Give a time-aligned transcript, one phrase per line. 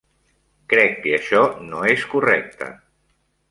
[0.73, 2.73] Crec que això no és correcte.